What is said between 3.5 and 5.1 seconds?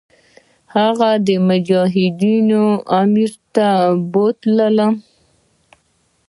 ته بوتلم.